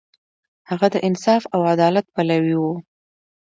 هغه 0.69 0.87
د 0.93 0.95
انصاف 1.07 1.43
او 1.53 1.61
عدالت 1.73 2.05
پلوی 2.15 2.55
و. 2.57 2.63